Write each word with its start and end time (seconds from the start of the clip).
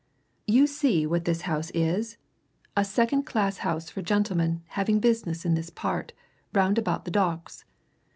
"You 0.47 0.65
see 0.65 1.05
what 1.05 1.25
this 1.25 1.41
house 1.41 1.69
is? 1.75 2.17
a 2.75 2.83
second 2.83 3.25
class 3.27 3.57
house 3.59 3.91
for 3.91 4.01
gentlemen 4.01 4.63
having 4.69 4.99
business 4.99 5.45
in 5.45 5.53
this 5.53 5.69
part, 5.69 6.11
round 6.53 6.79
about 6.79 7.05
the 7.05 7.11
Docks. 7.11 7.65